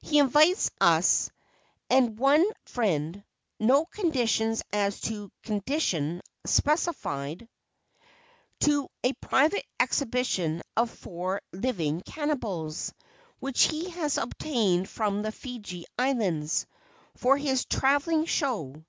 He 0.00 0.18
invites 0.18 0.72
us 0.80 1.30
"and 1.88 2.18
one 2.18 2.44
friend" 2.64 3.22
no 3.60 3.84
conditions 3.84 4.60
as 4.72 5.00
to 5.02 5.30
"condition" 5.44 6.20
specified 6.44 7.48
to 8.58 8.88
a 9.04 9.12
private 9.12 9.64
exhibition 9.78 10.62
of 10.76 10.90
four 10.90 11.42
living 11.52 12.00
cannibals, 12.00 12.92
which 13.38 13.68
he 13.68 13.90
has 13.90 14.18
obtained 14.18 14.88
from 14.88 15.22
the 15.22 15.30
Fiji 15.30 15.84
Islands, 15.96 16.66
for 17.14 17.36
his 17.36 17.64
travelling 17.64 18.24
show. 18.24 18.84